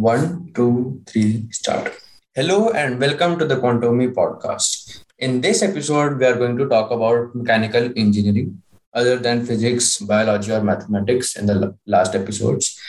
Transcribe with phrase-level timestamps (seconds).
[0.00, 1.92] One, two, three, start.
[2.34, 5.04] Hello and welcome to the Quantomy podcast.
[5.18, 8.62] In this episode, we are going to talk about mechanical engineering
[8.94, 12.80] other than physics, biology, or mathematics in the last episodes.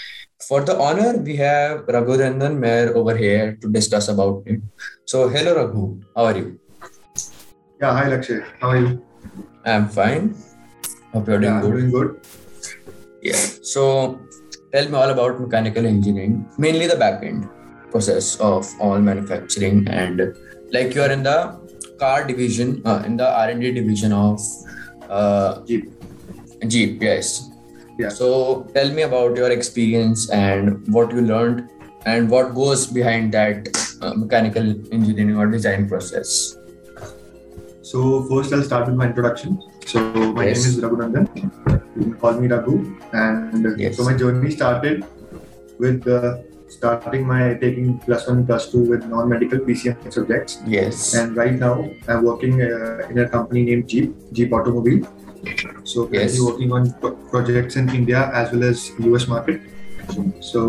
[0.48, 4.62] For the honor, we have Raghu Raghunandan Mayor over here to discuss about it.
[5.06, 6.60] So, hello Raghu, how are you?
[7.82, 9.06] Yeah, hi Lakshay, how are you?
[9.66, 10.34] I'm fine.
[11.12, 11.72] Hope you're doing yeah, good.
[11.72, 12.28] doing good.
[13.22, 13.44] Yeah.
[13.64, 14.22] So,
[14.72, 17.50] tell me all about mechanical engineering, mainly the backend
[17.92, 20.34] process of all manufacturing, and
[20.72, 21.60] like you are in the
[22.00, 24.40] car division, uh, in the R and D division of
[25.10, 25.92] uh, Jeep.
[26.68, 27.02] Jeep.
[27.02, 27.50] Yes.
[28.00, 28.10] Yeah.
[28.10, 31.70] So, tell me about your experience and what you learned,
[32.06, 33.68] and what goes behind that
[34.02, 36.58] uh, mechanical engineering or design process.
[37.84, 39.62] So first I'll start with my introduction.
[39.86, 40.00] So
[40.34, 40.66] my Yes.
[40.66, 41.71] name is Raghunandan.
[41.96, 42.96] You can call me Raghu.
[43.14, 43.98] And uh, Yes.
[43.98, 45.06] so my journey started
[45.80, 46.38] with uh,
[46.70, 50.60] starting my taking plus one, plus two with non-medical PCM subjects.
[50.66, 51.14] Yes.
[51.16, 55.08] And right now I'm working uh, in a company named Jeep, Jeep Automobile.
[55.84, 56.40] So currently Yes.
[56.42, 59.62] working on pro- projects in India as well as US market.
[60.40, 60.62] So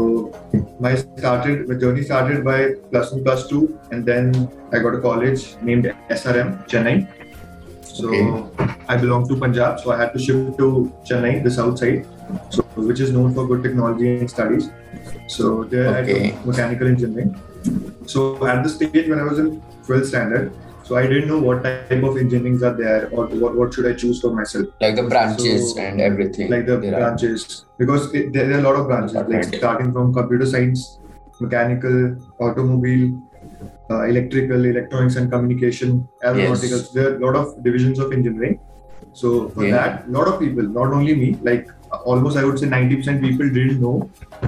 [0.80, 5.00] my started my journey started by plus one, plus two, and then I got a
[5.00, 7.08] college named SRM Chennai.
[7.92, 8.74] So Okay.
[8.88, 10.68] I belong to Punjab, so I had to shift to
[11.08, 12.06] Chennai, the south side,
[12.50, 14.70] so which is known for good technology and studies.
[15.28, 17.34] So there I took mechanical engineering.
[18.06, 20.52] So at the stage when I was in 12th standard,
[20.84, 23.92] so I didn't know what type of engineerings are there or what, what should I
[23.94, 26.50] choose for myself like the branches So, and everything.
[26.50, 27.00] like the there are.
[27.10, 30.98] branches because it, there, there are a lot of branches like starting from computer science
[31.40, 33.22] mechanical automobile
[33.90, 36.90] uh, electrical electronics and communication aeronautical Yes.
[36.96, 38.58] there are a lot of divisions of engineering
[39.20, 39.76] so for Yeah.
[39.76, 41.66] that a lot of people not only me like
[42.12, 43.96] almost i would say 90% people didn't know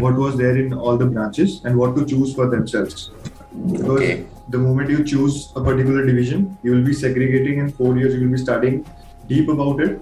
[0.04, 3.02] what was there in all the branches and what to choose for themselves
[3.78, 4.14] because Okay.
[4.54, 8.22] the moment you choose a particular division you will be segregating in four years you
[8.24, 8.78] will be studying
[9.34, 10.00] deep about it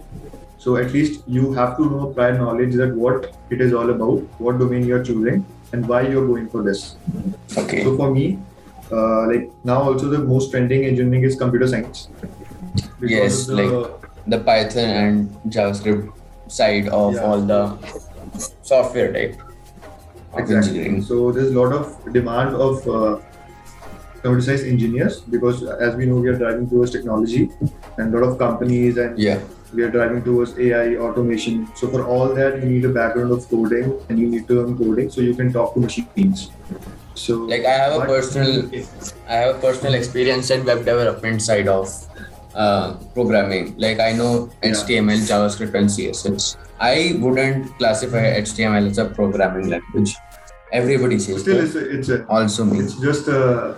[0.64, 4.22] so at least you have to know prior knowledge that what it is all about
[4.46, 6.82] what domain you're choosing and why you're going for this
[7.62, 7.82] Okay.
[7.84, 8.24] so for me
[8.92, 12.08] uh, like now also the most trending engineering is computer science
[13.00, 16.12] Yes, the, the Python and JavaScript
[16.48, 17.24] side of Yeah.
[17.24, 17.62] all the
[18.62, 19.34] software type
[20.36, 20.56] Exactly.
[20.56, 21.02] engineering.
[21.02, 23.18] So there's a lot of demand of uh,
[24.22, 27.50] computer science engineers because as we know we are driving towards technology
[27.98, 29.40] and a lot of companies and Yeah.
[29.74, 31.68] we are driving towards AI automation.
[31.74, 34.78] So for all that you need a background of coding and you need to learn
[34.78, 36.50] coding so you can talk to machines.
[37.14, 38.70] So Like I have a personal
[39.28, 41.88] I have a personal experience in web development side of
[42.54, 43.76] uh, programming.
[43.78, 44.70] Like I know Yeah.
[44.72, 46.56] HTML, JavaScript, and CSS.
[46.80, 50.14] I wouldn't classify HTML as a programming language.
[50.72, 52.78] Everybody says still it's a, it's a, also me.
[52.80, 53.76] it's just a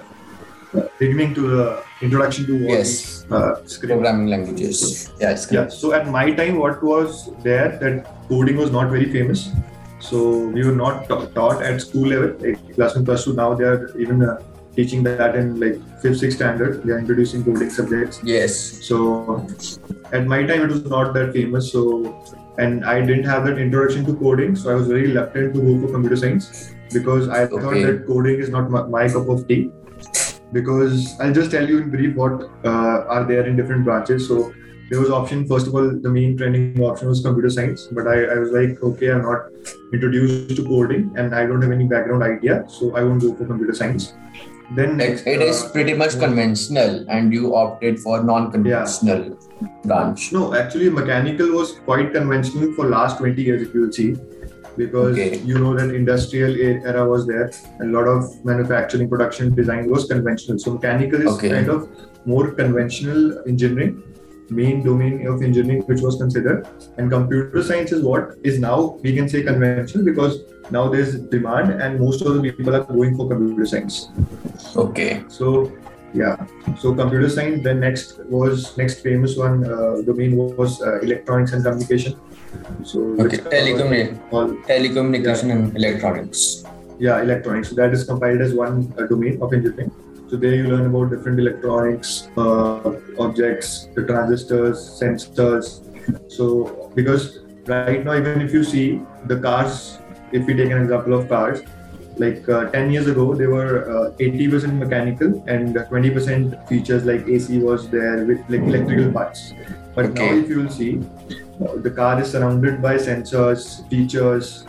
[0.98, 3.24] beginning to the introduction to Yes.
[3.30, 3.54] uh.
[3.82, 5.10] Programming languages.
[5.20, 5.48] Yes.
[5.50, 5.68] Yeah.
[5.68, 9.50] So at my time, what was there that coding was not very famous.
[10.00, 13.34] So we were not ta- taught at school level, like class one, class two.
[13.34, 14.40] Now they are even uh,
[14.76, 16.82] teaching that in like fifth, sixth standard.
[16.82, 18.20] They are introducing coding subjects.
[18.22, 18.56] Yes.
[18.86, 19.46] So
[20.12, 21.72] at my time, it was not that famous.
[21.72, 22.22] So
[22.58, 25.86] and I didn't have that introduction to coding, so I was very reluctant to go
[25.86, 29.70] for computer science because I thought that coding is not my, my cup of tea.
[30.52, 34.28] Because I'll just tell you in brief what uh, are there in different branches.
[34.28, 34.54] So
[34.90, 35.46] there was option.
[35.46, 38.82] First of all, the main trending option was computer science, but I, I was like,
[38.82, 39.46] okay, I'm not
[39.92, 43.46] introduced to coding and I don't have any background idea, so I won't go for
[43.46, 44.14] computer science.
[44.74, 49.38] Then it is uh, pretty much conventional, and you opted for non-conventional
[49.84, 50.32] branch.
[50.32, 54.16] No, actually, mechanical was quite conventional for last 20 years, if you will see,
[54.78, 55.36] because Okay.
[55.40, 60.06] you know that industrial era was there, and a lot of manufacturing, production, design was
[60.06, 60.58] conventional.
[60.58, 61.50] So mechanical is Okay.
[61.50, 61.86] kind of
[62.24, 64.02] more conventional engineering,
[64.50, 66.66] main domain of engineering which was considered,
[66.98, 70.40] and computer science is what is now we can say conventional because
[70.70, 74.08] now there's demand and most of the people are going for computer science.
[74.76, 75.22] Okay.
[75.28, 75.72] So
[76.14, 76.36] yeah,
[76.78, 77.62] so computer science.
[77.64, 82.14] Then next was next famous one uh, domain was uh, electronics and communication.
[82.84, 83.38] So Okay.
[83.38, 86.64] which Telecommu- all telecommunication and electronics.
[86.98, 87.70] yeah electronics.
[87.70, 89.90] So that is compiled as one uh, domain of engineering.
[90.34, 95.80] So there you learn about different electronics, uh, objects, the transistors, sensors.
[96.26, 99.96] So because right now even if you see the cars,
[100.32, 101.62] if we take an example of cars,
[102.16, 107.58] like uh, 10 years ago they were uh, 80% mechanical and 20% features like ac
[107.58, 109.52] was there with like electrical parts
[109.94, 110.14] but Okay.
[110.14, 111.00] now if you will see
[111.60, 114.64] uh, the car is surrounded by sensors features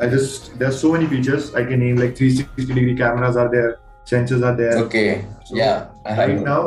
[0.00, 3.78] i just there's so many features i can name like 360 degree cameras are there
[4.10, 5.24] sensors are there Okay.
[5.44, 5.88] So Yeah.
[6.22, 6.60] Right now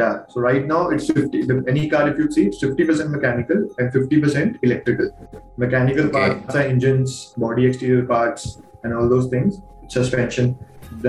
[0.00, 3.58] yeah so right now it's 50 the, any car if you see it's 50% mechanical
[3.78, 5.10] and 50% electrical
[5.64, 6.12] mechanical Okay.
[6.20, 8.46] parts are engines body exterior parts
[8.82, 9.60] and all those things
[9.96, 10.56] suspension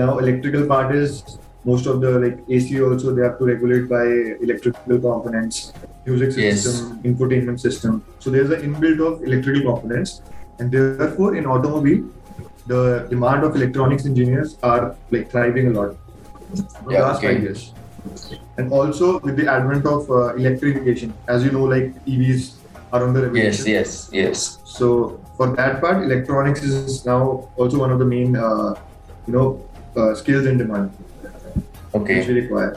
[0.00, 1.38] now electrical part is
[1.70, 4.04] most of the like ac also they have to regulate by
[4.48, 5.72] electrical components
[6.06, 6.62] music Yes.
[6.66, 10.20] system infotainment system so there's an inbuilt of electrical components
[10.58, 12.02] and therefore in automobile
[12.66, 15.96] the demand of electronics engineers are like thriving a lot
[16.90, 17.34] Yeah, last okay.
[17.34, 17.62] five years
[18.58, 22.44] and also with the advent of uh, electrification as you know like evs
[22.92, 23.68] are on the revolution Yes.
[23.76, 24.08] Yes.
[24.22, 24.58] Yes.
[24.78, 24.88] so
[25.36, 27.20] for that part electronics is now
[27.56, 28.74] also one of the main uh,
[29.26, 29.46] you know
[29.96, 30.90] uh, skills in demand
[31.92, 32.26] which Okay.
[32.28, 32.72] we require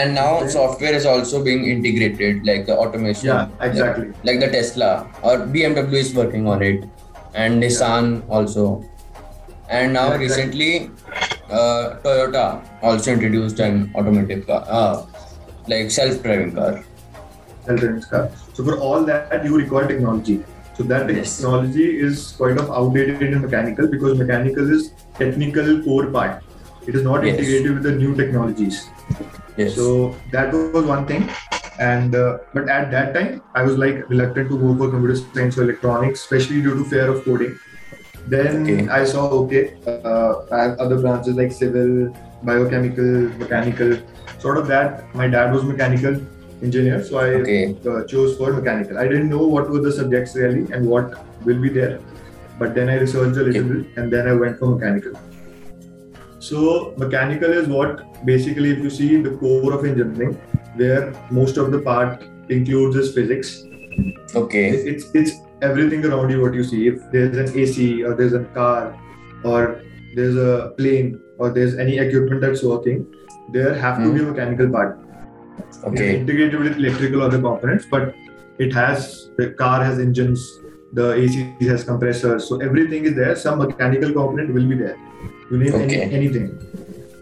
[0.00, 0.48] And now Okay.
[0.52, 3.28] software is also being integrated, like the automation.
[3.28, 4.88] yeah exactly Like, like the Tesla
[5.28, 6.80] or BMW is working on it,
[7.42, 8.08] and Nissan
[8.38, 8.64] also.
[9.68, 10.90] And now recently,
[11.50, 15.06] uh, Toyota also introduced an automotive car, uh,
[15.66, 16.84] like self-driving car.
[17.66, 18.22] self-driving car
[18.52, 20.36] so for all that you require technology
[20.76, 21.36] so that Yes.
[21.38, 26.42] technology is quite of outdated in mechanical because mechanical is technical core part
[26.86, 27.36] it is not Yes.
[27.36, 28.82] integrated with the new technologies
[29.56, 29.74] Yes.
[29.76, 29.84] So
[30.32, 31.22] that was one thing,
[31.78, 35.46] and uh, but at that time I was like reluctant to go for computer science
[35.58, 37.58] or electronics, especially due to fear of coding.
[38.26, 38.88] Then Okay.
[38.88, 40.32] I saw okay, uh,
[40.84, 43.98] other branches like civil, biochemical, mechanical.
[44.38, 45.14] Sort of that.
[45.14, 46.16] My dad was mechanical
[46.62, 47.76] engineer, so I okay.
[47.86, 48.98] uh, chose for mechanical.
[48.98, 52.00] I didn't know what were the subjects really and what will be there,
[52.58, 55.12] but then I researched a little bit and then I went for mechanical.
[56.38, 60.34] So mechanical is what basically, if you see the core of engineering,
[60.76, 63.64] where most of the part includes is physics.
[64.34, 64.68] Okay.
[64.70, 65.32] It's it's
[65.62, 66.40] everything around you.
[66.42, 68.98] What you see, if there's an AC or there's a car
[69.44, 69.80] or
[70.14, 73.06] there's a plane or there's any equipment that's working,
[73.52, 74.98] there have to be a mechanical part.
[75.58, 76.20] It's Okay.
[76.20, 78.14] integrated with electrical other components, but
[78.58, 80.40] it has the car has engines,
[80.92, 83.34] the AC has compressors, so everything is there.
[83.36, 84.96] Some mechanical component will be there.
[85.50, 86.10] You name any, Okay.
[86.18, 86.58] anything.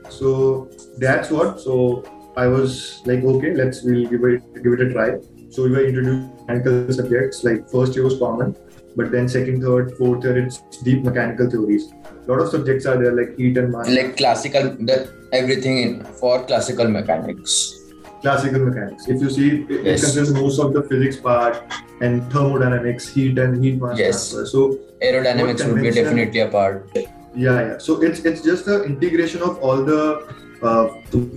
[0.09, 0.69] So
[0.99, 1.61] that's what.
[1.61, 2.05] So
[2.37, 5.09] I was like, okay, let's we'll give it give it a try.
[5.53, 7.45] So we were introduced to mechanical subjects.
[7.45, 8.57] Like first year was common,
[8.97, 11.93] but then second, third, fourth year it's deep mechanical theories.
[12.27, 13.89] A lot of subjects are there like heat and mass.
[13.89, 17.79] Like classical, the everything in for classical mechanics.
[18.23, 19.09] classical mechanics.
[19.13, 20.03] If you see, it, it Yes.
[20.05, 21.57] contains most of the physics part
[22.01, 24.31] and thermodynamics, heat and heat mass Yes.
[24.31, 24.47] transfer.
[24.53, 24.61] So
[25.07, 26.87] Aerodynamics would be definitely a part.
[26.97, 27.09] yeah,
[27.69, 27.79] yeah.
[27.87, 30.01] So it's it's just the integration of all the
[30.63, 30.89] uh,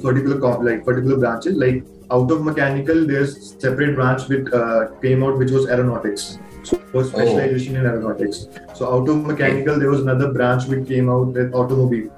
[0.02, 1.58] particular like particular branches.
[1.58, 6.38] Like out of mechanical, there's separate branch which uh, came out, which was aeronautics.
[6.64, 8.48] So was specialization in aeronautics.
[8.74, 12.12] So out of mechanical, there was another branch which came out with automobile.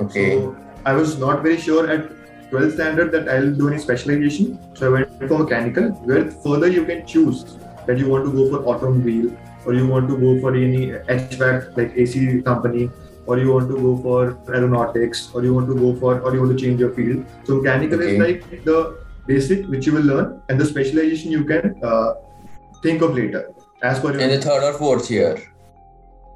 [0.00, 0.32] Okay.
[0.32, 2.10] So I was not very sure at
[2.50, 4.58] 12th standard that I'll do any specialization.
[4.74, 7.56] So I went for mechanical, where further you can choose
[7.86, 11.76] that you want to go for automobile or you want to go for any HVAC
[11.76, 12.90] like AC company
[13.32, 14.18] or you want to go for
[14.58, 17.24] aeronautics or you want to go for or you want to change your field.
[17.44, 18.12] So mechanical Okay.
[18.14, 18.78] is like the
[19.30, 22.12] basic which you will learn and the specialization you can uh,
[22.86, 23.42] think of later
[23.90, 25.32] as per your In the third or fourth year.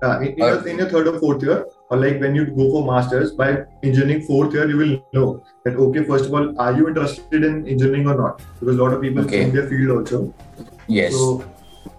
[0.06, 1.58] uh, in, in, your, in your third or fourth year,
[1.90, 3.46] or like when you go for masters, by
[3.82, 5.26] engineering fourth year, you will know
[5.64, 8.42] that okay, first of all, are you interested in engineering or not?
[8.60, 9.42] Because a lot of people Okay.
[9.44, 10.18] in their field also.
[10.98, 11.12] Yes.
[11.14, 11.22] So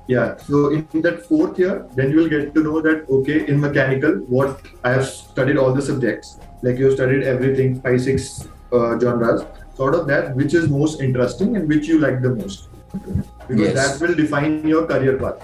[0.07, 3.59] yeah, so in, that fourth year, then you will get to know that okay, in
[3.59, 8.49] mechanical, what I have studied all the subjects, like you have studied everything, five six
[8.71, 9.43] uh, genres.
[9.73, 12.69] Sort of that, which is most interesting and which you like the most,
[13.47, 13.99] because Yes.
[13.99, 15.35] that will define your career path.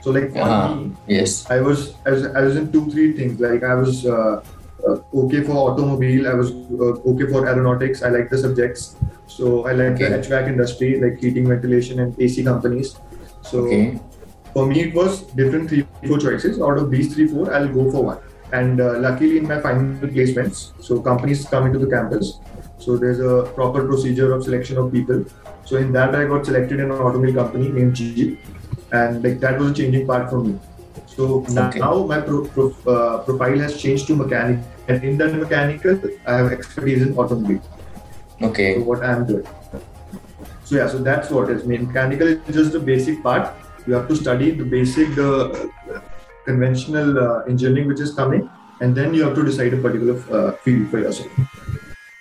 [0.00, 0.74] So like for Uh-huh.
[0.74, 1.46] me, yes.
[1.50, 4.40] I was I was I was in two three things like I was uh,
[4.88, 9.66] uh, okay for automobile I was uh, okay for aeronautics I like the subjects so
[9.66, 10.08] I like Okay.
[10.08, 13.00] the HVAC industry like heating ventilation and AC companies
[13.42, 13.98] so Okay.
[14.54, 16.60] for me it was different three four choices.
[16.60, 18.18] Out of these three four I'll go for one.
[18.52, 22.40] And uh, luckily in my final placements so companies come into the campus.
[22.78, 25.24] So there's a proper procedure of selection of people.
[25.64, 28.38] So in that I got selected in an automobile company named Jeep
[28.92, 30.58] and like that was a changing part for me.
[31.06, 31.78] So now, Okay.
[31.78, 34.60] now my pro, pro, uh, profile has changed to mechanic.
[34.88, 37.60] And in that mechanical I have expertise in automobile.
[38.42, 38.74] Okay.
[38.74, 39.46] so what I am doing
[40.64, 43.54] so yeah so that's what it is mechanical is just the basic part
[43.86, 45.30] you have to study the basic the
[45.94, 46.00] uh,
[46.44, 48.48] conventional uh, engineering which is coming
[48.82, 51.30] and then you have to decide a particular uh, field for yourself.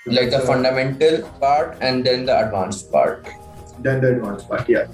[0.06, 3.28] like the fundamental part and then the advanced part.
[3.80, 4.88] Then the advanced part, yeah.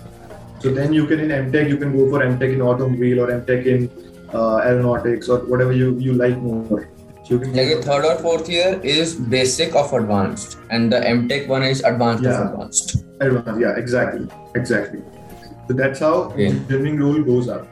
[0.59, 3.65] So then you can in MTech you can go for MTech in automobile or MTech
[3.65, 3.89] in
[4.33, 6.87] uh, aeronautics or whatever you you like more.
[7.29, 11.83] Like a third or fourth year is basic of advanced, and the MTech one is
[11.83, 12.41] advanced Yeah.
[12.41, 13.03] of advanced.
[13.19, 15.01] Advanced, yeah, exactly, exactly.
[15.67, 17.67] So that's how engineering role goes up.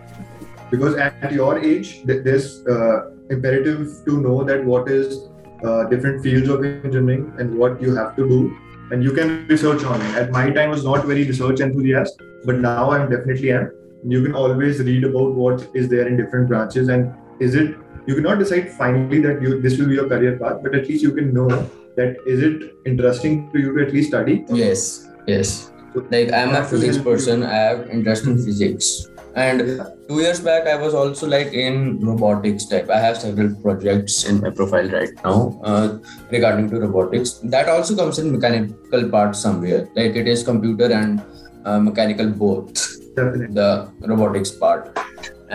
[0.71, 5.29] Because at your age, th- there's uh, imperative to know that what is
[5.63, 8.53] uh, different fields of engineering and what you have to do,
[8.91, 10.15] and you can research on it.
[10.17, 13.71] At my time, I was not very research enthusiast, but now I'm definitely am.
[14.03, 17.75] You can always read about what is there in different branches, and is it
[18.08, 21.04] you cannot decide finally that you this will be your career path, but at least
[21.04, 21.50] you can know
[21.96, 25.72] that is it interesting to you to at least study Yes, yes.
[26.12, 27.44] Like I'm a physics person.
[27.44, 32.65] I have interest in physics, and two years back I was also like in robotics
[32.65, 32.89] type.
[32.89, 36.00] I have several projects in my profile right now uh,
[36.32, 37.39] regarding to robotics.
[37.46, 39.88] That also comes in mechanical part somewhere.
[39.96, 41.24] Like it is computer and
[41.63, 42.75] uh, mechanical both.
[43.15, 43.54] definitely.
[43.56, 44.98] the robotics part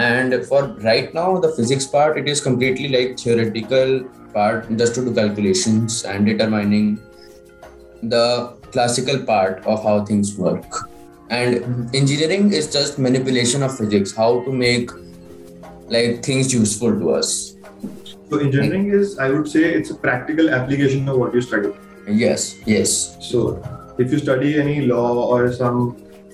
[0.01, 3.93] and for right now the physics part it is completely like theoretical
[4.35, 6.87] part just to do calculations and determining
[8.03, 8.27] the
[8.73, 10.81] classical part of how things work
[11.39, 11.95] and Mhm.
[12.01, 14.95] engineering is just manipulation of physics how to make
[15.97, 17.33] like things useful to us
[18.33, 21.71] So engineering is, I would say, it's a practical application of what you study.
[22.21, 22.93] yes yes
[23.29, 23.41] So
[24.05, 25.81] if you study any law or some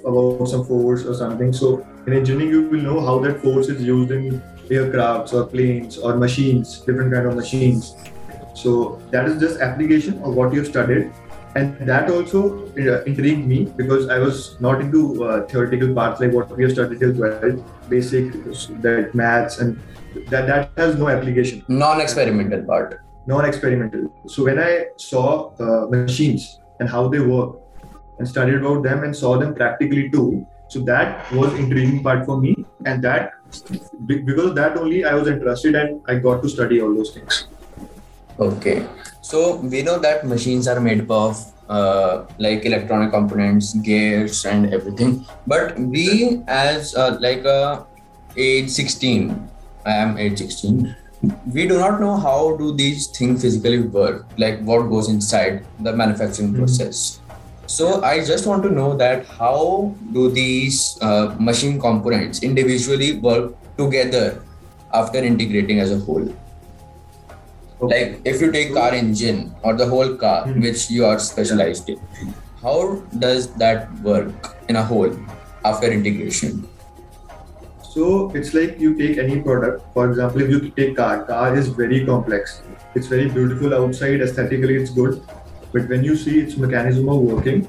[0.06, 3.82] about some force or something, so in engineering you will know how that force is
[3.82, 7.94] used in aircrafts or planes or machines, different kind of machines.
[8.54, 11.12] So that is just application of what you've studied,
[11.54, 16.32] and that also uh, intrigued me because I was not into uh, theoretical parts like
[16.32, 18.32] what we have studied till 12, basic
[18.82, 19.80] that maths and
[20.28, 24.12] that that has no application non-experimental part non-experimental.
[24.26, 27.58] So when I saw uh, machines and how they work
[28.18, 32.40] and studied about them and saw them practically too, so that was intriguing part for
[32.40, 32.54] me,
[32.84, 33.32] and that
[34.06, 37.46] because of that only I was interested and I got to study all those things.
[38.38, 38.86] Okay,
[39.22, 44.72] so we know that machines are made up of uh, like electronic components, gears, and
[44.74, 45.24] everything.
[45.46, 47.84] But we, as uh, like uh,
[48.36, 49.48] age 16,
[49.86, 50.94] I am age 16.
[51.52, 55.92] We do not know how do these things physically work, like what goes inside the
[55.94, 56.58] manufacturing Mhm.
[56.58, 57.20] process.
[57.66, 63.54] So I just want to know that how do these uh, machine components individually work
[63.76, 64.42] together
[64.94, 66.28] after integrating as a whole?
[67.80, 70.62] like if you take car engine or the whole car Hmm.
[70.62, 72.32] which you are specialized in
[72.62, 75.12] how does that work in a whole
[75.64, 76.66] after integration
[77.96, 79.84] So it's like you take any product.
[79.94, 82.60] For example, if you take car, car is very complex.
[82.94, 85.22] It's very beautiful outside, aesthetically it's good,
[85.76, 87.68] but when you see its mechanism of working,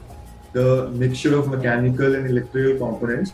[0.53, 3.33] the mixture of mechanical and electrical components.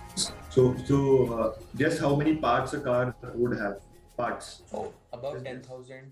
[0.49, 0.97] So, so
[1.33, 3.77] uh, guess how many parts a car would have?
[4.17, 4.61] Parts.
[4.73, 6.11] oh about 10000